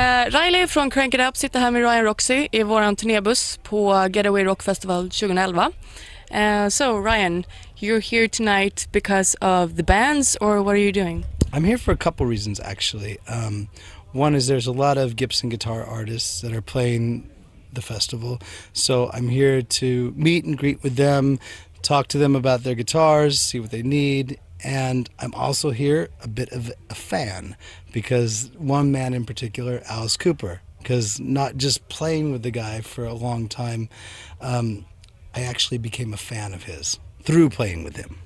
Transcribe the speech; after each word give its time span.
Eh, 0.00 0.30
Riley 0.30 0.66
från 0.66 0.90
Crank 0.90 1.14
It 1.14 1.20
Up 1.20 1.36
sitter 1.36 1.60
här 1.60 1.70
med 1.70 1.82
Ryan 1.82 2.04
Roxie 2.04 2.48
i 2.52 2.62
vår 2.62 2.94
turnébuss 2.94 3.58
på 3.62 4.08
Getaway 4.12 4.44
Rock 4.44 4.62
Festival 4.62 5.10
2011. 5.10 5.72
Uh, 6.30 6.68
so 6.68 6.98
Ryan, 6.98 7.44
you're 7.76 8.10
here 8.10 8.28
tonight 8.28 8.88
because 8.92 9.36
of 9.40 9.76
the 9.76 9.82
bands 9.82 10.36
or 10.40 10.62
what 10.62 10.72
are 10.72 10.84
you 10.84 10.92
doing? 10.92 11.24
I'm 11.52 11.64
here 11.64 11.78
for 11.78 11.92
a 11.92 11.96
couple 11.96 12.26
reasons 12.26 12.60
actually. 12.60 13.18
Um, 13.28 13.68
one 14.12 14.36
is 14.36 14.46
there's 14.46 14.68
a 14.68 14.88
lot 14.88 14.96
of 14.96 15.16
Gibson 15.16 15.50
guitar 15.50 15.84
artists 15.84 16.40
that 16.40 16.52
are 16.52 16.62
playing 16.62 17.28
the 17.74 17.82
festival, 17.82 18.38
so 18.72 19.10
I'm 19.12 19.28
here 19.28 19.62
to 19.62 20.14
meet 20.16 20.44
and 20.44 20.58
greet 20.58 20.82
with 20.82 20.96
them, 20.96 21.38
talk 21.82 22.06
to 22.08 22.18
them 22.18 22.36
about 22.36 22.62
their 22.62 22.74
guitars, 22.74 23.40
see 23.40 23.60
what 23.60 23.70
they 23.70 23.82
need, 23.82 24.38
and 24.62 25.08
I'm 25.18 25.34
also 25.34 25.70
here 25.70 26.08
a 26.22 26.28
bit 26.28 26.50
of 26.50 26.72
a 26.88 26.94
fan 26.94 27.56
because 27.92 28.50
one 28.56 28.92
man 28.92 29.14
in 29.14 29.24
particular, 29.24 29.82
Alice 29.86 30.16
Cooper, 30.16 30.60
because 30.78 31.20
not 31.20 31.56
just 31.56 31.88
playing 31.88 32.32
with 32.32 32.42
the 32.42 32.50
guy 32.50 32.80
for 32.80 33.04
a 33.04 33.14
long 33.14 33.48
time, 33.48 33.88
um, 34.40 34.84
I 35.34 35.42
actually 35.42 35.78
became 35.78 36.12
a 36.12 36.18
fan 36.18 36.52
of 36.52 36.64
his 36.64 36.98
through 37.22 37.50
playing 37.50 37.84
with 37.84 37.96
him. 37.96 38.16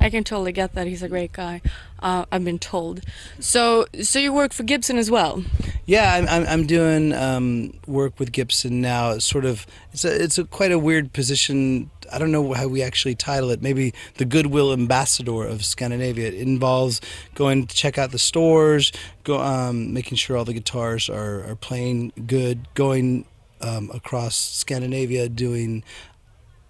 I 0.00 0.10
can 0.10 0.24
totally 0.24 0.52
get 0.52 0.74
that. 0.74 0.86
He's 0.86 1.02
a 1.02 1.08
great 1.08 1.32
guy. 1.32 1.62
Uh, 2.00 2.26
I've 2.30 2.44
been 2.44 2.58
told. 2.58 3.00
So, 3.40 3.86
so 4.02 4.18
you 4.18 4.32
work 4.32 4.52
for 4.52 4.62
Gibson 4.62 4.98
as 4.98 5.10
well? 5.10 5.42
Yeah, 5.86 6.14
I'm 6.14 6.28
I'm, 6.28 6.46
I'm 6.46 6.66
doing 6.66 7.12
um, 7.12 7.72
work 7.86 8.18
with 8.18 8.32
Gibson 8.32 8.80
now. 8.80 9.12
It's 9.12 9.24
sort 9.24 9.44
of 9.44 9.66
it's 9.92 10.04
a 10.04 10.22
it's 10.22 10.38
a 10.38 10.44
quite 10.44 10.72
a 10.72 10.78
weird 10.78 11.12
position. 11.12 11.90
I 12.12 12.18
don't 12.18 12.30
know 12.30 12.52
how 12.52 12.68
we 12.68 12.82
actually 12.82 13.14
title 13.14 13.50
it. 13.50 13.62
Maybe 13.62 13.94
the 14.16 14.24
goodwill 14.24 14.72
ambassador 14.72 15.46
of 15.46 15.64
Scandinavia. 15.64 16.28
It 16.28 16.34
involves 16.34 17.00
going 17.34 17.66
to 17.66 17.74
check 17.74 17.98
out 17.98 18.12
the 18.12 18.18
stores, 18.18 18.92
go 19.24 19.40
um, 19.40 19.92
making 19.92 20.16
sure 20.16 20.36
all 20.36 20.44
the 20.44 20.52
guitars 20.52 21.08
are, 21.08 21.42
are 21.48 21.56
playing 21.56 22.12
good, 22.26 22.72
going 22.74 23.24
um, 23.60 23.90
across 23.94 24.36
Scandinavia, 24.36 25.28
doing 25.28 25.82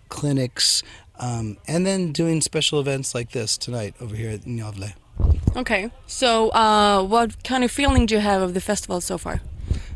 clinics, 0.09 0.83
um, 1.19 1.57
and 1.67 1.87
then 1.87 2.13
doing 2.13 2.41
special 2.41 2.81
events 2.81 3.15
like 3.15 3.31
this 3.31 3.57
tonight 3.57 3.95
over 4.01 4.17
here 4.17 4.31
at 4.31 4.43
Gävle. 4.43 4.95
Okay, 5.57 5.91
so 6.07 6.51
uh, 6.51 7.03
what 7.03 7.45
kind 7.45 7.63
of 7.63 7.71
feeling 7.71 8.07
do 8.07 8.15
you 8.15 8.21
have 8.21 8.43
of 8.43 8.55
the 8.55 8.61
festival 8.61 9.01
so 9.01 9.17
far? 9.19 9.41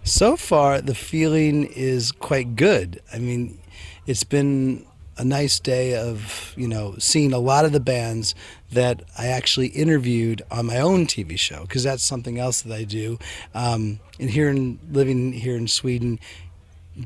So 0.05 0.37
far, 0.37 0.81
the 0.81 0.95
feeling 0.95 1.65
is 1.65 2.13
quite 2.13 2.57
good. 2.57 3.01
I 3.13 3.19
mean, 3.19 3.59
it's 4.07 4.25
been 4.25 4.87
a 5.19 5.25
nice 5.25 5.59
day 5.59 5.97
of 5.97 6.55
you 6.57 6.69
know 6.69 6.95
seeing 6.99 7.33
a 7.33 7.39
lot 7.39 7.65
of 7.65 7.73
the 7.73 7.81
bands 7.81 8.37
that 8.71 9.03
I 9.19 9.27
actually 9.27 9.69
interviewed 9.69 10.43
on 10.51 10.67
my 10.67 10.79
own 10.79 11.07
TV 11.07 11.39
show 11.39 11.63
because 11.63 11.83
that's 11.83 12.05
something 12.05 12.39
else 12.39 12.63
that 12.63 12.75
I 12.75 12.85
do. 12.85 13.19
Um, 13.55 13.99
and 14.21 14.31
here 14.31 14.49
in 14.49 14.79
living 14.91 15.33
here 15.33 15.57
in 15.57 15.67
Sweden, 15.67 16.21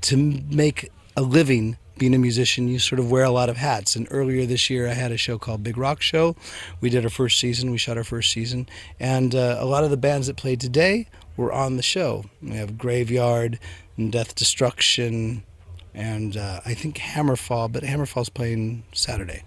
to 0.03 0.17
make 0.17 0.91
a 1.17 1.23
living 1.23 1.79
being 1.99 2.15
a 2.15 2.19
musician, 2.19 2.69
you 2.69 2.79
sort 2.79 2.99
of 2.99 3.11
wear 3.11 3.25
a 3.25 3.31
lot 3.31 3.49
of 3.49 3.57
hats. 3.57 3.97
And 3.97 4.07
earlier 4.11 4.47
this 4.47 4.71
year, 4.71 4.89
I 4.89 4.95
had 4.95 5.13
a 5.13 5.17
show 5.17 5.39
called 5.39 5.63
Big 5.63 5.77
Rock 5.77 6.03
Show. 6.03 6.37
We 6.81 6.91
did 6.91 7.05
our 7.05 7.11
first 7.11 7.39
season. 7.39 7.71
We 7.71 7.79
shot 7.79 7.97
our 7.97 8.05
first 8.05 8.33
season, 8.33 8.69
and 8.99 9.35
uh, 9.35 9.57
a 9.59 9.67
lot 9.67 9.85
of 9.85 9.91
the 9.91 9.97
bands 9.97 10.27
that 10.27 10.37
played 10.37 10.61
today 10.61 11.09
were 11.37 11.53
on 11.53 11.77
the 11.77 11.83
show. 11.83 12.25
We 12.43 12.53
have 12.53 12.79
Graveyard 12.79 13.59
and 13.97 14.13
Death 14.13 14.35
Destruction, 14.35 15.43
and 15.95 16.37
uh, 16.37 16.61
I 16.65 16.75
think 16.75 16.97
Hammerfall. 16.97 17.73
But 17.73 17.83
Hammerfall's 17.83 18.29
playing 18.29 18.85
Saturday. 18.93 19.43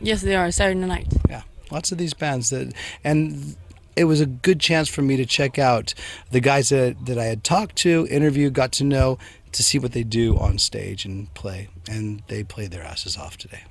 Yes, 0.00 0.22
they 0.22 0.34
are 0.34 0.50
Saturday 0.50 0.80
night. 0.80 1.12
Yeah, 1.28 1.42
lots 1.70 1.92
of 1.92 1.98
these 1.98 2.14
bands 2.14 2.50
that 2.50 2.72
and 3.04 3.56
it 3.96 4.04
was 4.04 4.20
a 4.20 4.26
good 4.26 4.60
chance 4.60 4.88
for 4.88 5.02
me 5.02 5.16
to 5.16 5.26
check 5.26 5.58
out 5.58 5.94
the 6.30 6.40
guys 6.40 6.70
that, 6.70 7.04
that 7.06 7.18
I 7.18 7.24
had 7.24 7.44
talked 7.44 7.76
to, 7.76 8.06
interviewed, 8.10 8.54
got 8.54 8.72
to 8.72 8.84
know, 8.84 9.18
to 9.52 9.62
see 9.62 9.78
what 9.78 9.92
they 9.92 10.04
do 10.04 10.36
on 10.38 10.58
stage 10.58 11.04
and 11.04 11.32
play. 11.34 11.68
And 11.88 12.22
they 12.28 12.44
played 12.44 12.70
their 12.70 12.82
asses 12.82 13.16
off 13.16 13.36
today. 13.36 13.64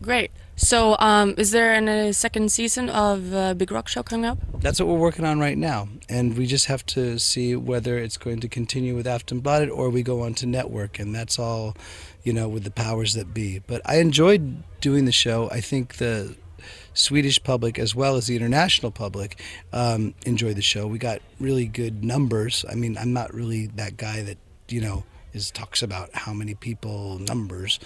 Great. 0.00 0.30
So, 0.56 0.96
um, 0.98 1.34
is 1.36 1.50
there 1.50 1.72
a 1.74 2.12
second 2.12 2.50
season 2.52 2.88
of 2.88 3.34
uh, 3.34 3.54
Big 3.54 3.70
Rock 3.70 3.86
Show 3.88 4.02
coming 4.02 4.24
up? 4.24 4.38
That's 4.60 4.80
what 4.80 4.88
we're 4.88 4.98
working 4.98 5.26
on 5.26 5.38
right 5.38 5.56
now, 5.56 5.88
and 6.08 6.36
we 6.36 6.46
just 6.46 6.66
have 6.66 6.84
to 6.86 7.18
see 7.18 7.56
whether 7.56 7.98
it's 7.98 8.16
going 8.16 8.40
to 8.40 8.48
continue 8.48 8.94
with 8.94 9.06
Aftonbladet 9.06 9.70
or 9.70 9.90
we 9.90 10.02
go 10.02 10.22
on 10.22 10.34
to 10.34 10.46
network, 10.46 10.98
and 10.98 11.14
that's 11.14 11.38
all, 11.38 11.76
you 12.22 12.32
know, 12.32 12.48
with 12.48 12.64
the 12.64 12.70
powers 12.70 13.14
that 13.14 13.34
be. 13.34 13.58
But 13.58 13.82
I 13.84 13.96
enjoyed 14.00 14.62
doing 14.80 15.04
the 15.04 15.12
show. 15.12 15.50
I 15.50 15.60
think 15.60 15.96
the 15.96 16.34
Swedish 16.94 17.42
public 17.42 17.78
as 17.78 17.94
well 17.94 18.16
as 18.16 18.26
the 18.26 18.36
international 18.36 18.90
public 18.90 19.40
um, 19.72 20.14
enjoyed 20.26 20.56
the 20.56 20.62
show. 20.62 20.86
We 20.86 20.98
got 20.98 21.20
really 21.38 21.66
good 21.66 22.04
numbers. 22.04 22.64
I 22.68 22.74
mean, 22.74 22.96
I'm 22.98 23.12
not 23.12 23.34
really 23.34 23.66
that 23.66 23.96
guy 23.96 24.22
that 24.22 24.38
you 24.72 24.80
know 24.80 25.04
is 25.32 25.50
talks 25.50 25.82
about 25.82 26.10
how 26.12 26.32
many 26.32 26.54
people 26.54 27.18
numbers. 27.18 27.78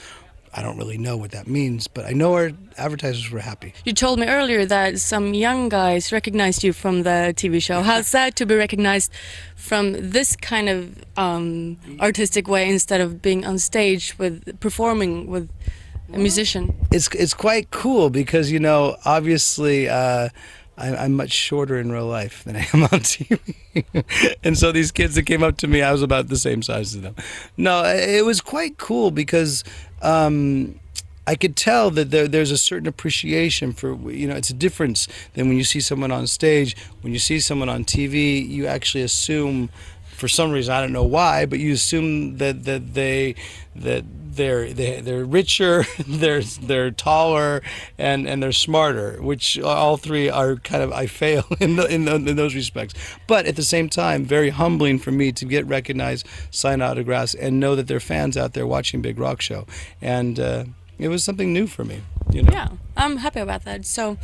I 0.57 0.63
don't 0.63 0.79
really 0.79 0.99
know 0.99 1.17
what 1.17 1.33
that 1.33 1.49
means, 1.49 1.89
but 1.89 2.05
I 2.05 2.13
know 2.13 2.35
our 2.35 2.53
advertisers 2.79 3.29
were 3.29 3.41
happy. 3.41 3.75
You 3.85 3.93
told 3.93 4.21
me 4.21 4.29
earlier 4.29 4.65
that 4.67 5.01
some 5.01 5.35
young 5.35 5.69
guys 5.69 6.13
recognized 6.13 6.63
you 6.63 6.73
from 6.73 7.03
the 7.03 7.35
TV 7.37 7.61
show. 7.61 7.83
How's 7.83 8.13
that 8.13 8.37
to 8.37 8.47
be 8.47 8.55
recognized 8.55 9.11
from 9.57 10.11
this 10.11 10.37
kind 10.37 10.69
of 10.69 11.05
um, 11.17 11.77
artistic 12.01 12.47
way 12.47 12.69
instead 12.69 13.01
of 13.01 13.21
being 13.21 13.45
on 13.45 13.59
stage 13.59 14.17
with 14.17 14.61
performing 14.61 15.27
with 15.27 15.51
a 16.13 16.19
musician? 16.19 16.73
It's 16.93 17.09
it's 17.15 17.35
quite 17.35 17.73
cool 17.73 18.11
because 18.11 18.53
you 18.53 18.61
know 18.61 18.97
obviously. 19.05 19.89
Uh, 19.89 20.29
I, 20.77 21.05
am 21.05 21.15
much 21.15 21.33
shorter 21.33 21.79
in 21.79 21.93
real 21.93 22.07
life 22.07 22.45
than 22.45 22.57
I 22.57 22.67
am 22.73 22.85
on 22.85 23.01
TV. 23.01 23.55
and 24.43 24.59
so 24.59 24.73
these 24.73 24.93
kids 24.93 25.15
that 25.15 25.25
came 25.25 25.43
up 25.43 25.57
to 25.59 25.67
me, 25.67 25.83
I 25.83 25.93
was 25.93 26.03
about 26.03 26.29
the 26.29 26.37
same 26.37 26.63
size 26.63 26.95
as 26.95 27.03
them. 27.03 27.15
No, 27.57 27.85
it 27.85 28.25
was 28.25 28.41
quite 28.41 28.79
cool 28.79 29.11
because 29.11 29.65
um, 30.03 30.79
I 31.27 31.35
could 31.37 31.57
tell 31.57 31.91
that 31.93 32.11
there, 32.11 32.29
there's 32.29 32.51
a 32.51 32.59
certain 32.59 32.89
appreciation 32.89 33.73
for, 33.73 33.95
you 34.11 34.27
know, 34.27 34.35
it's 34.35 34.51
a 34.51 34.55
difference 34.55 35.09
than 35.35 35.49
when 35.49 35.57
you 35.57 35.65
see 35.65 35.81
someone 35.81 36.11
on 36.11 36.27
stage. 36.27 36.77
When 37.01 37.13
you 37.13 37.19
see 37.19 37.41
someone 37.41 37.69
on 37.69 37.85
TV, 37.85 38.47
you 38.47 38.67
actually 38.67 39.03
assume 39.03 39.71
for 40.15 40.29
some 40.29 40.53
reason 40.53 40.73
I 40.73 40.81
don't 40.81 40.93
know 40.93 41.05
why, 41.05 41.47
but 41.47 41.59
you 41.59 41.73
assume 41.73 42.39
that 42.39 42.65
that 42.65 42.95
they 42.95 43.35
that 43.75 44.05
they're 44.37 44.73
they, 44.73 45.01
they're 45.01 45.25
richer, 45.25 45.85
they're 46.07 46.43
they're 46.43 46.91
taller, 46.91 47.63
and 47.99 48.29
and 48.29 48.43
they're 48.43 48.53
smarter. 48.53 49.21
Which 49.23 49.59
all 49.61 49.97
three 49.97 50.29
are 50.29 50.57
kind 50.57 50.83
of 50.83 50.93
I 50.93 51.07
fail 51.07 51.45
in 51.61 51.77
the, 51.77 51.87
in, 51.87 52.05
the, 52.05 52.15
in 52.15 52.37
those 52.37 52.55
respects. 52.55 52.95
But 53.27 53.47
at 53.47 53.57
the 53.57 53.63
same 53.63 53.89
time, 53.89 54.25
very 54.25 54.51
humbling 54.51 54.99
for 54.99 55.11
me 55.11 55.33
to 55.33 55.45
get 55.45 55.67
recognized, 55.67 56.27
sign 56.51 56.83
autographs, 56.83 57.35
and 57.35 57.61
know 57.61 57.75
that 57.77 57.87
there 57.87 57.97
are 57.97 58.01
fans 58.01 58.37
out 58.37 58.53
there 58.55 58.67
watching 58.67 59.03
Big 59.03 59.19
Rock 59.19 59.41
Show, 59.41 59.67
and 60.01 60.39
uh, 60.39 60.65
it 60.99 61.09
was 61.09 61.25
something 61.25 61.53
new 61.53 61.67
for 61.67 61.85
me. 61.85 62.03
You 62.31 62.43
know? 62.43 62.53
Yeah, 62.53 62.69
I'm 62.97 63.19
happy 63.19 63.41
about 63.41 63.65
that. 63.65 63.87
So, 63.87 64.19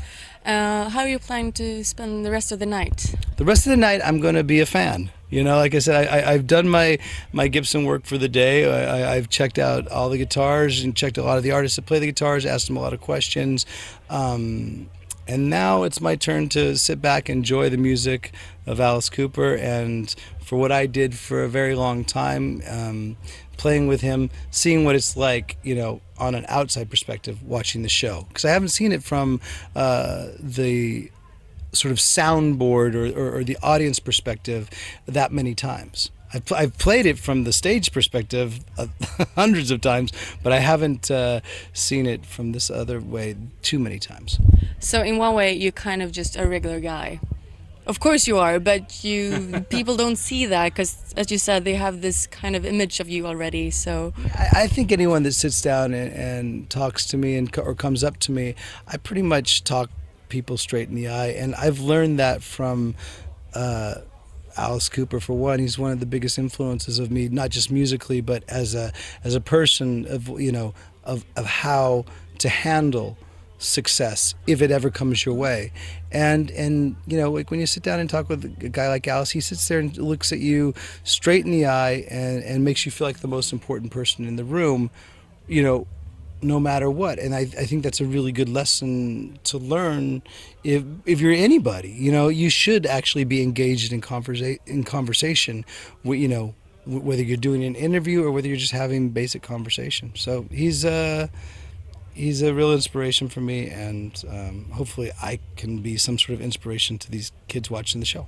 uh, 0.44 0.88
how 0.88 1.00
are 1.00 1.09
you 1.09 1.19
planning 1.19 1.53
to 1.53 1.84
spend 1.84 2.25
the 2.25 2.31
rest 2.31 2.53
of 2.53 2.59
the 2.59 2.66
night? 2.66 3.15
The 3.37 3.44
rest 3.44 3.66
of 3.66 3.70
the 3.70 3.76
night, 3.76 4.00
I'm 4.04 4.20
going 4.20 4.34
to 4.34 4.44
be 4.44 4.60
a 4.60 4.66
fan. 4.66 5.10
You 5.30 5.44
know, 5.44 5.56
like 5.56 5.74
I 5.74 5.78
said, 5.78 6.08
I, 6.08 6.32
have 6.32 6.46
done 6.46 6.68
my, 6.68 6.98
my 7.32 7.46
Gibson 7.46 7.84
work 7.84 8.04
for 8.04 8.18
the 8.18 8.28
day. 8.28 8.68
I, 8.68 9.14
have 9.14 9.28
checked 9.28 9.58
out 9.58 9.86
all 9.88 10.10
the 10.10 10.18
guitars 10.18 10.82
and 10.82 10.94
checked 10.94 11.18
a 11.18 11.22
lot 11.22 11.38
of 11.38 11.44
the 11.44 11.52
artists 11.52 11.76
that 11.76 11.86
play 11.86 12.00
the 12.00 12.06
guitars, 12.06 12.44
asked 12.44 12.66
them 12.66 12.76
a 12.76 12.80
lot 12.80 12.92
of 12.92 13.00
questions. 13.00 13.64
Um, 14.08 14.90
and 15.28 15.48
now 15.48 15.84
it's 15.84 16.00
my 16.00 16.16
turn 16.16 16.48
to 16.50 16.76
sit 16.76 17.00
back, 17.00 17.28
and 17.28 17.38
enjoy 17.38 17.70
the 17.70 17.76
music 17.76 18.32
of 18.66 18.80
Alice 18.80 19.08
Cooper, 19.08 19.54
and 19.54 20.12
for 20.40 20.58
what 20.58 20.72
I 20.72 20.86
did 20.86 21.14
for 21.14 21.44
a 21.44 21.48
very 21.48 21.76
long 21.76 22.04
time, 22.04 22.62
um, 22.69 23.16
playing 23.56 23.86
with 23.86 24.00
him, 24.00 24.30
seeing 24.50 24.84
what 24.84 24.96
it's 24.96 25.16
like, 25.16 25.56
you 25.62 25.76
know, 25.76 26.00
on 26.19 26.34
an 26.34 26.44
outside 26.48 26.90
perspective, 26.90 27.44
watching 27.44 27.82
the 27.82 27.88
show. 27.88 28.26
Because 28.28 28.44
I 28.44 28.50
haven't 28.50 28.70
seen 28.70 28.90
it 28.90 29.04
from 29.04 29.40
uh, 29.76 30.28
the 30.40 31.12
sort 31.72 31.92
of 31.92 31.98
soundboard 31.98 32.94
or, 32.94 33.19
or, 33.19 33.38
or, 33.38 33.44
the 33.44 33.56
audience 33.62 33.99
perspective 33.99 34.69
that 35.06 35.32
many 35.32 35.55
times. 35.55 36.11
I've, 36.32 36.44
pl- 36.44 36.56
I've 36.56 36.78
played 36.78 37.06
it 37.06 37.19
from 37.19 37.44
the 37.44 37.52
stage 37.52 37.93
perspective 37.93 38.61
uh, 38.78 38.87
hundreds 39.34 39.70
of 39.70 39.81
times, 39.81 40.12
but 40.43 40.52
I 40.52 40.58
haven't 40.58 41.11
uh, 41.11 41.40
seen 41.72 42.06
it 42.06 42.25
from 42.25 42.52
this 42.52 42.70
other 42.70 43.00
way 43.00 43.37
too 43.62 43.78
many 43.78 43.99
times. 43.99 44.38
So, 44.78 45.02
in 45.02 45.19
one 45.19 45.34
way, 45.34 45.52
you're 45.52 45.72
kind 45.72 46.02
of 46.02 46.12
just 46.12 46.37
a 46.37 46.46
regular 46.46 46.81
guy. 46.81 47.20
Of 47.87 47.99
course 47.99 48.28
you 48.28 48.38
are, 48.38 48.61
but 48.61 49.02
you 49.02 49.64
people 49.70 49.96
don't 49.96 50.17
see 50.17 50.46
that 50.46 50.67
because, 50.67 51.12
as 51.17 51.32
you 51.32 51.38
said, 51.38 51.64
they 51.64 51.75
have 51.75 52.02
this 52.02 52.26
kind 52.26 52.55
of 52.55 52.64
image 52.64 53.00
of 53.00 53.08
you 53.08 53.26
already. 53.26 53.70
So 53.70 54.12
I, 54.34 54.49
I 54.62 54.67
think 54.69 54.93
anyone 54.93 55.25
that 55.25 55.32
sits 55.32 55.61
down 55.61 55.93
and, 55.93 56.12
and 56.12 56.70
talks 56.70 57.05
to 57.06 57.17
me 57.17 57.37
and 57.37 57.56
or 57.58 57.75
comes 57.75 58.05
up 58.05 58.19
to 58.20 58.32
me, 58.32 58.55
I 58.87 58.96
pretty 58.96 59.22
much 59.22 59.64
talk 59.64 59.90
people 60.31 60.56
straight 60.56 60.88
in 60.88 60.94
the 60.94 61.09
eye. 61.09 61.29
And 61.29 61.55
I've 61.55 61.81
learned 61.81 62.19
that 62.19 62.43
from 62.43 62.94
uh, 63.55 63.97
Alice 64.56 64.88
Cooper 64.88 65.21
for 65.21 65.35
one. 65.35 65.59
He's 65.59 65.79
one 65.79 65.93
of 65.93 66.00
the 66.00 66.06
biggest 66.06 66.38
influences 66.38 66.99
of 66.99 67.11
me, 67.11 67.29
not 67.29 67.50
just 67.50 67.71
musically, 67.71 68.21
but 68.21 68.44
as 68.49 68.75
a 68.75 68.93
as 69.25 69.35
a 69.35 69.41
person 69.41 70.06
of 70.06 70.29
you 70.41 70.53
know 70.53 70.75
of 71.05 71.25
of 71.37 71.44
how 71.47 72.05
to 72.38 72.49
handle 72.49 73.19
success 73.59 74.35
if 74.47 74.62
it 74.62 74.71
ever 74.71 74.91
comes 74.91 75.25
your 75.25 75.35
way. 75.35 75.73
And 76.11 76.50
and 76.53 76.97
you 77.06 77.19
know, 77.19 77.31
like 77.31 77.50
when 77.50 77.61
you 77.61 77.67
sit 77.67 77.82
down 77.82 78.00
and 78.00 78.09
talk 78.09 78.29
with 78.29 78.44
a 78.44 78.69
guy 78.69 78.88
like 78.88 79.06
Alice, 79.06 79.31
he 79.31 79.41
sits 79.41 79.67
there 79.69 79.79
and 79.79 79.97
looks 79.97 80.32
at 80.32 80.41
you 80.41 80.75
straight 81.05 81.44
in 81.44 81.53
the 81.53 81.67
eye 81.67 82.06
and, 82.11 82.43
and 82.43 82.65
makes 82.65 82.85
you 82.85 82.93
feel 82.93 83.06
like 83.06 83.21
the 83.21 83.29
most 83.29 83.53
important 83.53 83.93
person 83.93 84.27
in 84.27 84.37
the 84.37 84.44
room, 84.44 84.91
you 85.47 85.62
know, 85.62 85.87
no 86.42 86.58
matter 86.60 86.90
what. 86.90 87.19
And 87.19 87.34
I, 87.34 87.40
I 87.40 87.64
think 87.66 87.82
that's 87.82 88.00
a 88.00 88.04
really 88.06 88.32
good 88.32 88.48
lesson 88.48 89.38
to 89.44 89.58
learn 89.58 90.22
if 90.64 90.82
if 91.06 91.20
you're 91.20 91.32
anybody. 91.32 91.90
You 91.90 92.12
know, 92.12 92.28
you 92.28 92.50
should 92.50 92.87
actually 92.87 93.25
be 93.25 93.42
engaged 93.42 93.92
in 93.92 94.00
conversa- 94.00 94.58
in 94.66 94.84
conversation. 94.84 95.64
wi- 96.04 96.20
You 96.22 96.28
know, 96.28 96.54
w- 96.87 97.02
whether 97.02 97.22
you're 97.22 97.37
doing 97.37 97.64
an 97.64 97.75
interview 97.75 98.22
or 98.25 98.31
whether 98.31 98.48
you're 98.48 98.56
just 98.56 98.72
having 98.72 99.10
basic 99.10 99.42
conversation. 99.42 100.12
So 100.14 100.46
he's 100.50 100.84
uh 100.84 101.28
he's 102.14 102.43
a 102.43 102.52
real 102.52 102.72
inspiration 102.72 103.28
for 103.28 103.40
me, 103.40 103.69
and 103.69 104.12
um, 104.28 104.70
hopefully 104.72 105.10
I 105.22 105.38
can 105.56 105.78
be 105.78 105.96
some 105.96 106.19
sort 106.19 106.31
of 106.38 106.40
inspiration 106.40 106.98
to 106.98 107.10
these 107.10 107.32
kids 107.48 107.70
watching 107.70 108.00
the 108.00 108.06
show. 108.06 108.26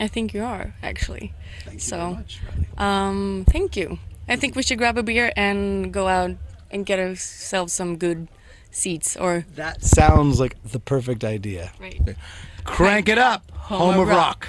I 0.00 0.08
think 0.08 0.34
you 0.34 0.42
are 0.42 0.74
actually. 0.82 1.32
Thank 1.64 1.74
you 1.74 1.80
So- 1.80 2.14
much. 2.14 2.40
Um, 2.78 3.44
thank 3.50 3.76
you. 3.76 3.98
I 4.28 4.36
think 4.36 4.54
we 4.56 4.62
should 4.62 4.78
grab 4.78 4.96
a 4.96 5.02
beer 5.02 5.32
and 5.36 5.92
go 5.92 6.06
out 6.08 6.30
and 6.72 6.86
get 6.86 6.98
ourselves 6.98 7.72
some 7.72 7.96
good 7.96 8.28
seats 8.70 9.16
or 9.16 9.44
That 9.54 9.82
sounds 9.84 10.40
like 10.40 10.56
the 10.64 10.78
perfect 10.80 11.22
idea. 11.24 11.72
right. 11.78 12.00
Crank 12.64 13.08
it 13.08 13.18
up, 13.18 13.50
home, 13.50 13.98
of 14.00 14.08
rock. 14.08 14.46